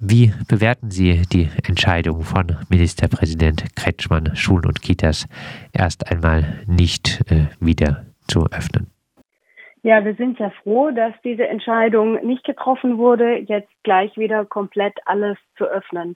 [0.00, 5.26] Wie bewerten Sie die Entscheidung von Ministerpräsident Kretschmann, Schulen und Kitas
[5.72, 8.92] erst einmal nicht äh, wieder zu öffnen?
[9.82, 14.94] Ja, wir sind sehr froh, dass diese Entscheidung nicht getroffen wurde, jetzt gleich wieder komplett
[15.04, 16.14] alles zu öffnen.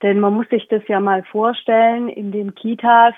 [0.00, 3.14] Denn man muss sich das ja mal vorstellen, in den Kitas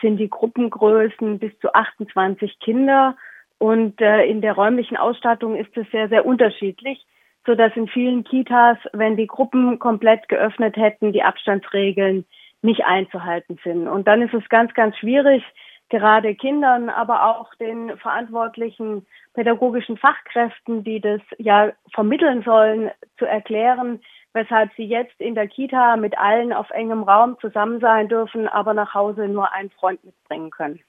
[0.00, 3.16] sind die Gruppengrößen bis zu 28 Kinder
[3.58, 7.06] und äh, in der räumlichen Ausstattung ist es sehr, sehr unterschiedlich,
[7.46, 12.24] so dass in vielen Kitas, wenn die Gruppen komplett geöffnet hätten, die Abstandsregeln
[12.62, 13.88] nicht einzuhalten sind.
[13.88, 15.42] Und dann ist es ganz, ganz schwierig,
[15.88, 24.00] gerade Kindern, aber auch den verantwortlichen pädagogischen Fachkräften, die das ja vermitteln sollen, zu erklären,
[24.32, 28.74] weshalb sie jetzt in der Kita mit allen auf engem Raum zusammen sein dürfen, aber
[28.74, 30.80] nach Hause nur einen Freund mitbringen können.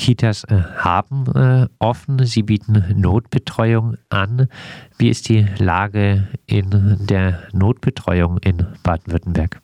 [0.00, 4.48] Kitas äh, haben äh, offen, sie bieten Notbetreuung an.
[4.98, 9.60] Wie ist die Lage in der Notbetreuung in Baden-Württemberg?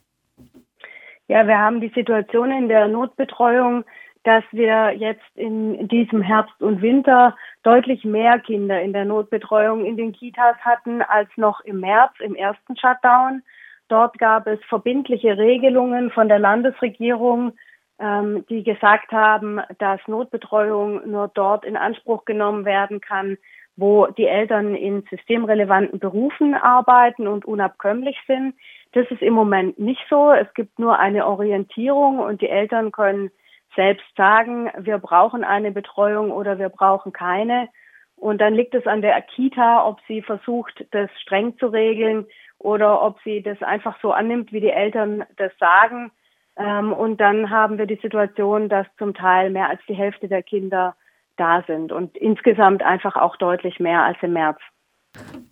[1.28, 3.84] Ja, wir haben die Situation in der Notbetreuung,
[4.24, 9.96] dass wir jetzt in diesem Herbst und Winter deutlich mehr Kinder in der Notbetreuung in
[9.96, 13.42] den Kitas hatten als noch im März im ersten Shutdown.
[13.88, 17.52] Dort gab es verbindliche Regelungen von der Landesregierung,
[17.98, 23.38] ähm, die gesagt haben, dass Notbetreuung nur dort in Anspruch genommen werden kann,
[23.76, 28.54] wo die Eltern in systemrelevanten Berufen arbeiten und unabkömmlich sind.
[28.92, 30.30] Das ist im Moment nicht so.
[30.30, 33.30] Es gibt nur eine Orientierung und die Eltern können
[33.74, 37.68] selbst sagen, wir brauchen eine Betreuung oder wir brauchen keine.
[38.16, 42.26] Und dann liegt es an der Kita, ob sie versucht, das streng zu regeln
[42.58, 46.10] oder ob sie das einfach so annimmt, wie die Eltern das sagen.
[46.58, 50.42] Ähm, und dann haben wir die Situation, dass zum Teil mehr als die Hälfte der
[50.42, 50.94] Kinder
[51.36, 54.58] da sind und insgesamt einfach auch deutlich mehr als im März.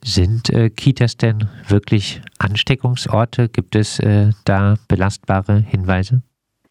[0.02, 3.48] Sind äh, Kitas denn wirklich Ansteckungsorte?
[3.48, 6.22] Gibt es äh, da belastbare Hinweise?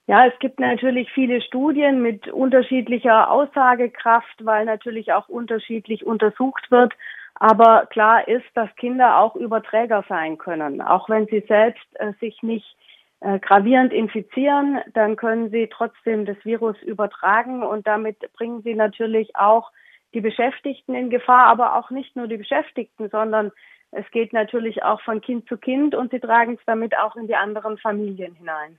[0.05, 6.93] Ja, es gibt natürlich viele Studien mit unterschiedlicher Aussagekraft, weil natürlich auch unterschiedlich untersucht wird.
[7.35, 10.81] Aber klar ist, dass Kinder auch Überträger sein können.
[10.81, 12.75] Auch wenn sie selbst äh, sich nicht
[13.23, 19.35] äh, gravierend infizieren, dann können sie trotzdem das Virus übertragen und damit bringen sie natürlich
[19.35, 19.71] auch
[20.13, 23.51] die Beschäftigten in Gefahr, aber auch nicht nur die Beschäftigten, sondern
[23.91, 27.27] es geht natürlich auch von Kind zu Kind und sie tragen es damit auch in
[27.27, 28.77] die anderen Familien hinein.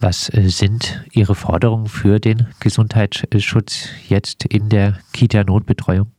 [0.00, 6.12] Was äh, sind Ihre Forderungen für den Gesundheitsschutz jetzt in der Kita-Notbetreuung?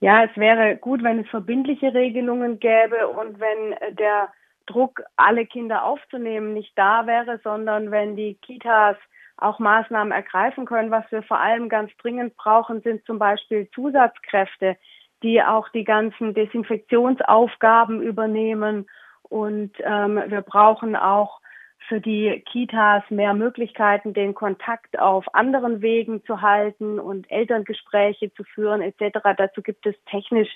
[0.00, 4.28] Ja, es wäre gut, wenn es verbindliche Regelungen gäbe und wenn der
[4.66, 8.96] Druck, alle Kinder aufzunehmen, nicht da wäre, sondern wenn die Kitas
[9.36, 10.90] auch Maßnahmen ergreifen können.
[10.90, 14.76] Was wir vor allem ganz dringend brauchen, sind zum Beispiel Zusatzkräfte,
[15.22, 18.86] die auch die ganzen Desinfektionsaufgaben übernehmen.
[19.22, 21.40] Und ähm, wir brauchen auch
[21.88, 28.44] für die Kitas mehr Möglichkeiten, den Kontakt auf anderen Wegen zu halten und Elterngespräche zu
[28.44, 29.18] führen etc.
[29.36, 30.50] Dazu gibt es technisch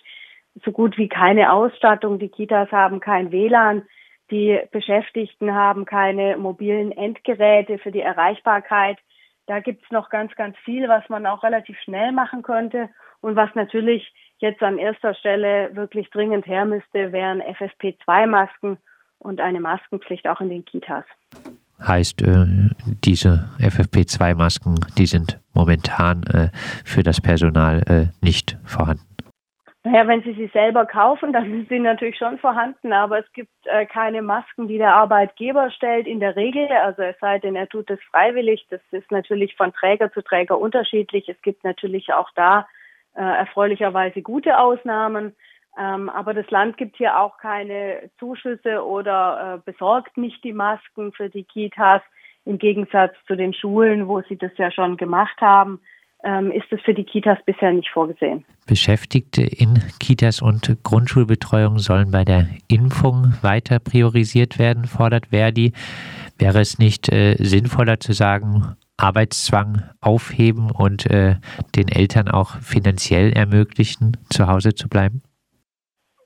[0.64, 2.18] so gut wie keine Ausstattung.
[2.18, 3.82] Die Kitas haben kein WLAN.
[4.30, 8.98] Die Beschäftigten haben keine mobilen Endgeräte für die Erreichbarkeit.
[9.46, 12.88] Da gibt es noch ganz, ganz viel, was man auch relativ schnell machen könnte
[13.20, 18.78] und was natürlich jetzt an erster Stelle wirklich dringend her müsste, wären FFP2-Masken
[19.18, 21.04] und eine Maskenpflicht auch in den Kitas.
[21.86, 22.46] Heißt, äh,
[23.04, 26.50] diese FFP2-Masken, die sind momentan äh,
[26.84, 29.09] für das Personal äh, nicht vorhanden.
[29.82, 33.50] Naja, wenn Sie sie selber kaufen, dann sind sie natürlich schon vorhanden, aber es gibt
[33.64, 36.68] äh, keine Masken, die der Arbeitgeber stellt in der Regel.
[36.68, 38.66] Also es sei denn, er tut es freiwillig.
[38.70, 41.28] Das ist natürlich von Träger zu Träger unterschiedlich.
[41.28, 42.68] Es gibt natürlich auch da
[43.14, 45.34] äh, erfreulicherweise gute Ausnahmen.
[45.78, 51.12] Ähm, aber das Land gibt hier auch keine Zuschüsse oder äh, besorgt nicht die Masken
[51.12, 52.02] für die Kitas.
[52.44, 55.80] Im Gegensatz zu den Schulen, wo sie das ja schon gemacht haben,
[56.52, 58.44] ist es für die Kitas bisher nicht vorgesehen.
[58.66, 65.72] Beschäftigte in Kitas und Grundschulbetreuung sollen bei der Impfung weiter priorisiert werden, fordert Verdi.
[66.38, 71.36] Wäre es nicht äh, sinnvoller zu sagen, Arbeitszwang aufheben und äh,
[71.74, 75.22] den Eltern auch finanziell ermöglichen, zu Hause zu bleiben?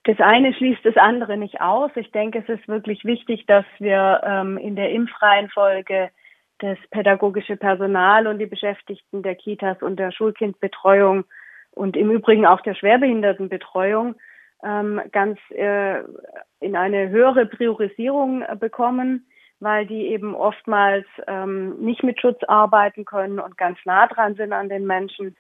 [0.05, 1.91] Das eine schließt das andere nicht aus.
[1.95, 6.11] Ich denke, es ist wirklich wichtig, dass wir ähm, in der Impfreihenfolge
[6.59, 11.25] das pädagogische Personal und die Beschäftigten der Kitas und der Schulkindbetreuung
[11.73, 14.15] und im Übrigen auch der Schwerbehindertenbetreuung
[14.65, 16.01] ähm, ganz äh,
[16.61, 19.27] in eine höhere Priorisierung äh, bekommen,
[19.61, 24.53] weil die eben oftmals ähm, nicht mit Schutz arbeiten können und ganz nah dran sind
[24.53, 25.37] an den Menschen.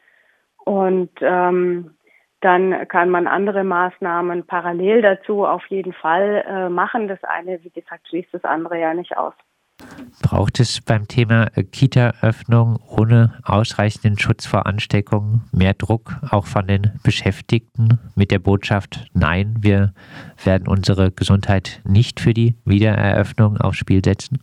[0.64, 1.94] Und ähm,
[2.40, 7.08] dann kann man andere Maßnahmen parallel dazu auf jeden Fall äh, machen.
[7.08, 9.34] Das eine, wie gesagt, schließt das andere ja nicht aus.
[10.22, 16.92] Braucht es beim Thema Kita-Öffnung ohne ausreichenden Schutz vor Ansteckungen mehr Druck auch von den
[17.02, 19.92] Beschäftigten mit der Botschaft, nein, wir
[20.42, 24.42] werden unsere Gesundheit nicht für die Wiedereröffnung aufs Spiel setzen?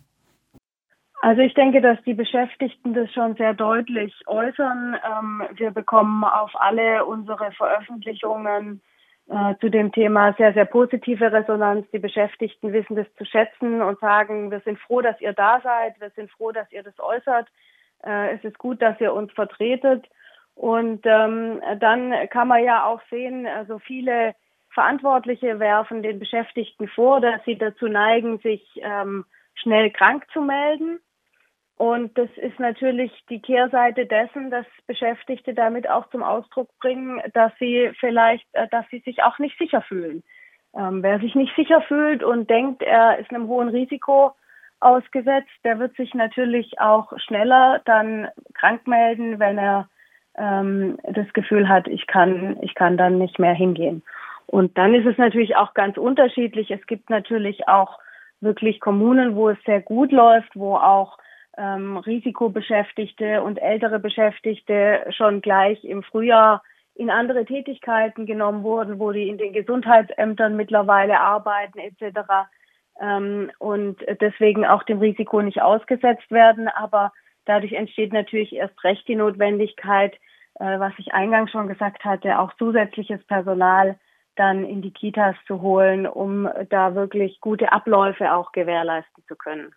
[1.21, 4.95] Also ich denke, dass die Beschäftigten das schon sehr deutlich äußern.
[4.95, 8.81] Ähm, wir bekommen auf alle unsere Veröffentlichungen
[9.29, 11.87] äh, zu dem Thema sehr, sehr positive Resonanz.
[11.91, 15.99] Die Beschäftigten wissen das zu schätzen und sagen, wir sind froh, dass ihr da seid,
[15.99, 17.47] wir sind froh, dass ihr das äußert.
[18.03, 20.05] Äh, es ist gut, dass ihr uns vertretet.
[20.55, 24.35] Und ähm, dann kann man ja auch sehen, also viele
[24.73, 29.25] Verantwortliche werfen den Beschäftigten vor, dass sie dazu neigen, sich ähm,
[29.55, 30.99] schnell krank zu melden.
[31.81, 37.51] Und das ist natürlich die Kehrseite dessen, dass Beschäftigte damit auch zum Ausdruck bringen, dass
[37.57, 40.21] sie vielleicht, äh, dass sie sich auch nicht sicher fühlen.
[40.77, 44.33] Ähm, wer sich nicht sicher fühlt und denkt, er ist einem hohen Risiko
[44.79, 49.89] ausgesetzt, der wird sich natürlich auch schneller dann krank melden, wenn er
[50.37, 54.03] ähm, das Gefühl hat, ich kann, ich kann dann nicht mehr hingehen.
[54.45, 56.69] Und dann ist es natürlich auch ganz unterschiedlich.
[56.69, 57.97] Es gibt natürlich auch
[58.39, 61.17] wirklich Kommunen, wo es sehr gut läuft, wo auch
[61.57, 66.63] ähm, Risikobeschäftigte und ältere Beschäftigte schon gleich im Frühjahr
[66.95, 72.19] in andere Tätigkeiten genommen wurden, wo die in den Gesundheitsämtern mittlerweile arbeiten etc.
[72.99, 76.67] Ähm, und deswegen auch dem Risiko nicht ausgesetzt werden.
[76.67, 77.11] Aber
[77.45, 80.13] dadurch entsteht natürlich erst recht die Notwendigkeit,
[80.59, 83.97] äh, was ich eingangs schon gesagt hatte, auch zusätzliches Personal
[84.35, 89.73] dann in die Kitas zu holen, um da wirklich gute Abläufe auch gewährleisten zu können.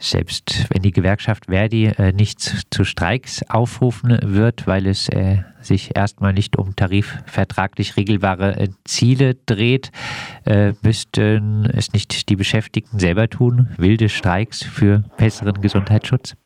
[0.00, 5.96] Selbst wenn die Gewerkschaft Verdi äh, nicht zu Streiks aufrufen wird, weil es äh, sich
[5.96, 9.90] erstmal nicht um tarifvertraglich regelbare äh, Ziele dreht,
[10.46, 16.36] äh, müssten es nicht die Beschäftigten selber tun, wilde Streiks für besseren Gesundheitsschutz?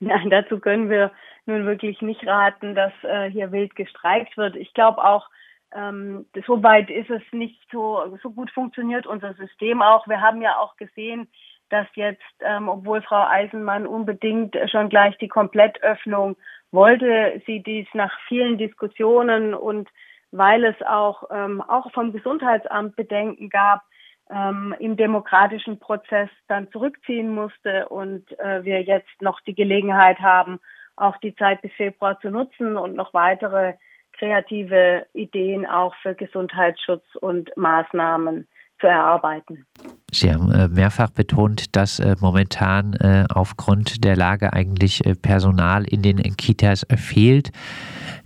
[0.00, 1.12] Nein, dazu können wir
[1.46, 4.56] nun wirklich nicht raten, dass äh, hier wild gestreikt wird.
[4.56, 5.28] Ich glaube auch,
[5.74, 10.06] ähm, so weit ist es nicht so, so gut funktioniert unser System auch.
[10.08, 11.28] Wir haben ja auch gesehen,
[11.70, 16.36] dass jetzt, ähm, obwohl Frau Eisenmann unbedingt schon gleich die Komplettöffnung
[16.70, 19.88] wollte, sie dies nach vielen Diskussionen und
[20.30, 23.82] weil es auch, ähm, auch vom Gesundheitsamt Bedenken gab,
[24.30, 30.60] ähm, im demokratischen Prozess dann zurückziehen musste und äh, wir jetzt noch die Gelegenheit haben,
[30.96, 33.74] auch die Zeit bis Februar zu nutzen und noch weitere
[34.12, 38.48] kreative Ideen auch für Gesundheitsschutz und Maßnahmen
[38.80, 39.66] zu erarbeiten.
[40.14, 46.02] Sie haben äh, mehrfach betont, dass äh, momentan äh, aufgrund der Lage eigentlich Personal in
[46.02, 47.50] den Kitas fehlt.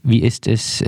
[0.02, 0.82] Wie ist es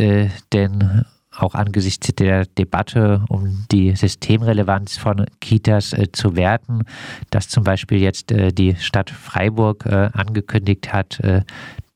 [0.53, 1.05] denn
[1.37, 6.85] auch angesichts der Debatte um die Systemrelevanz von Kitas zu werten,
[7.31, 11.21] dass zum Beispiel jetzt die Stadt Freiburg angekündigt hat,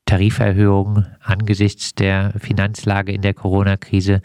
[0.05, 4.21] Tariferhöhungen angesichts der Finanzlage in der Corona-Krise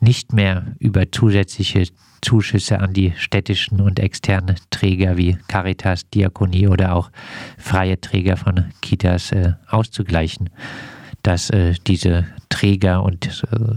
[0.00, 1.86] nicht mehr über zusätzliche
[2.22, 7.10] Zuschüsse an die städtischen und externen Träger wie Caritas, Diakonie oder auch
[7.58, 10.50] freie Träger von Kitas äh, auszugleichen,
[11.22, 13.76] dass äh, diese Träger und äh,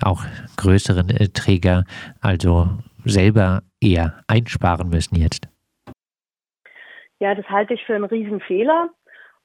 [0.00, 0.24] auch
[0.56, 1.84] größeren äh, Träger
[2.20, 2.68] also
[3.04, 5.48] selber eher einsparen müssen jetzt.
[7.20, 8.90] Ja, das halte ich für einen Riesenfehler.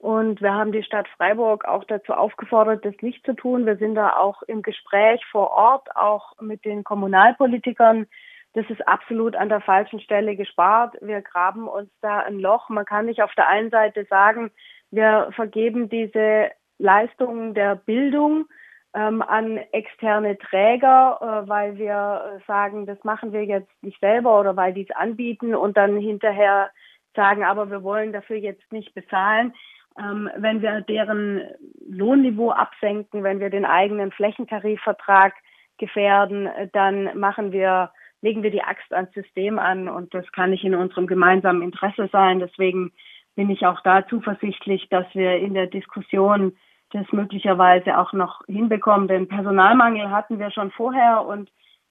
[0.00, 3.66] Und wir haben die Stadt Freiburg auch dazu aufgefordert, das nicht zu tun.
[3.66, 8.06] Wir sind da auch im Gespräch vor Ort, auch mit den Kommunalpolitikern.
[8.54, 10.96] Das ist absolut an der falschen Stelle gespart.
[11.02, 12.70] Wir graben uns da ein Loch.
[12.70, 14.50] Man kann nicht auf der einen Seite sagen,
[14.90, 18.46] wir vergeben diese Leistungen der Bildung
[18.94, 24.56] ähm, an externe Träger, äh, weil wir sagen, das machen wir jetzt nicht selber oder
[24.56, 26.70] weil die es anbieten und dann hinterher
[27.14, 29.52] sagen, aber wir wollen dafür jetzt nicht bezahlen
[29.96, 31.42] wenn wir deren
[31.88, 35.34] Lohnniveau absenken, wenn wir den eigenen Flächentarifvertrag
[35.78, 37.90] gefährden, dann machen wir,
[38.22, 42.08] legen wir die Axt ans System an und das kann nicht in unserem gemeinsamen Interesse
[42.12, 42.38] sein.
[42.38, 42.92] Deswegen
[43.34, 46.56] bin ich auch da zuversichtlich, dass wir in der Diskussion
[46.92, 49.08] das möglicherweise auch noch hinbekommen.
[49.08, 51.50] Denn Personalmangel hatten wir schon vorher und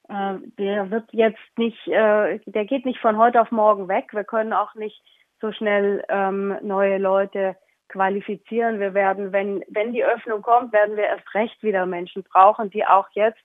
[0.09, 4.09] äh, der wird jetzt nicht, äh, der geht nicht von heute auf morgen weg.
[4.11, 5.01] Wir können auch nicht
[5.41, 7.55] so schnell ähm, neue Leute
[7.89, 8.79] qualifizieren.
[8.79, 12.85] Wir werden, wenn, wenn die Öffnung kommt, werden wir erst recht wieder Menschen brauchen, die
[12.85, 13.39] auch jetzt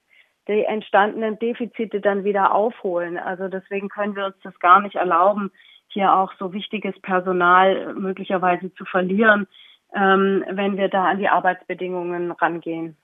[0.47, 3.19] die entstandenen Defizite dann wieder aufholen.
[3.19, 5.51] Also deswegen können wir uns das gar nicht erlauben,
[5.89, 9.47] hier auch so wichtiges Personal möglicherweise zu verlieren,
[9.95, 12.97] ähm, wenn wir da an die Arbeitsbedingungen rangehen.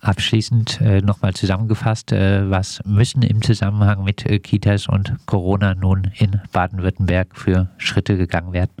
[0.00, 6.10] Abschließend äh, nochmal zusammengefasst, äh, was müssen im Zusammenhang mit äh, Kitas und Corona nun
[6.18, 8.72] in Baden-Württemberg für Schritte gegangen werden?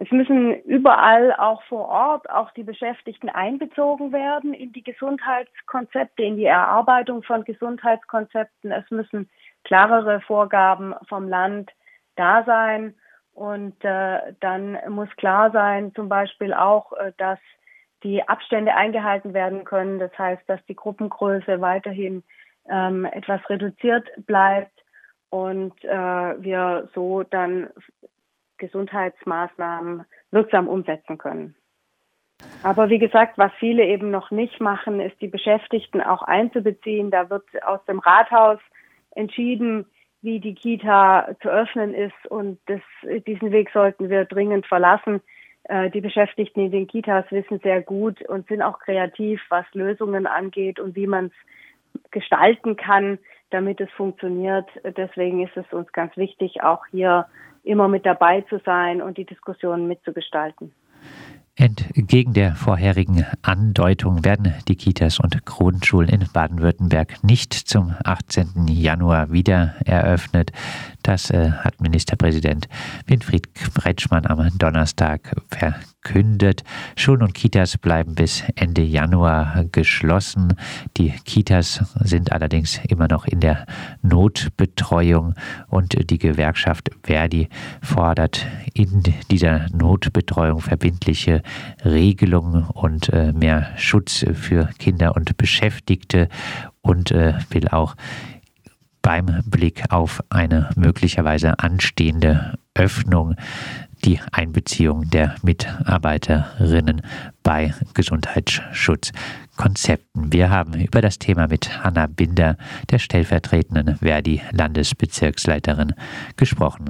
[0.00, 6.36] Es müssen überall auch vor Ort auch die Beschäftigten einbezogen werden in die Gesundheitskonzepte, in
[6.36, 8.70] die Erarbeitung von Gesundheitskonzepten.
[8.70, 9.28] Es müssen
[9.64, 11.72] klarere Vorgaben vom Land
[12.14, 12.94] da sein.
[13.34, 17.40] Und äh, dann muss klar sein, zum Beispiel auch, äh, dass
[18.04, 19.98] die Abstände eingehalten werden können.
[19.98, 22.22] Das heißt, dass die Gruppengröße weiterhin
[22.70, 24.84] ähm, etwas reduziert bleibt
[25.30, 25.88] und äh,
[26.42, 27.68] wir so dann
[28.58, 31.54] Gesundheitsmaßnahmen wirksam umsetzen können.
[32.62, 37.10] Aber wie gesagt, was viele eben noch nicht machen, ist die Beschäftigten auch einzubeziehen.
[37.10, 38.58] Da wird aus dem Rathaus
[39.12, 39.86] entschieden,
[40.22, 42.80] wie die Kita zu öffnen ist und das,
[43.26, 45.20] diesen Weg sollten wir dringend verlassen.
[45.64, 50.26] Äh, die Beschäftigten in den Kitas wissen sehr gut und sind auch kreativ, was Lösungen
[50.26, 53.18] angeht und wie man es gestalten kann,
[53.50, 54.68] damit es funktioniert.
[54.96, 57.26] Deswegen ist es uns ganz wichtig, auch hier
[57.62, 60.72] immer mit dabei zu sein und die Diskussionen mitzugestalten.
[61.60, 68.68] Entgegen der vorherigen Andeutung werden die Kitas und Grundschulen in Baden-Württemberg nicht zum 18.
[68.68, 70.52] Januar wieder eröffnet.
[71.02, 72.68] Das äh, hat Ministerpräsident
[73.06, 75.34] Winfried Kretschmann am Donnerstag
[76.02, 76.64] verkündet.
[76.96, 80.54] Schulen und Kitas bleiben bis Ende Januar geschlossen.
[80.96, 83.66] Die Kitas sind allerdings immer noch in der
[84.02, 85.34] Notbetreuung
[85.68, 87.48] und die Gewerkschaft Verdi
[87.82, 91.42] fordert in dieser Notbetreuung verbindliche
[91.84, 96.28] Regelungen und äh, mehr Schutz für Kinder und Beschäftigte
[96.80, 97.94] und äh, will auch
[99.02, 103.36] beim Blick auf eine möglicherweise anstehende Öffnung
[104.04, 107.02] die Einbeziehung der Mitarbeiterinnen
[107.42, 110.32] bei Gesundheitsschutzkonzepten.
[110.32, 112.58] Wir haben über das Thema mit Hanna Binder,
[112.90, 115.94] der stellvertretenden Verdi-Landesbezirksleiterin,
[116.36, 116.84] gesprochen.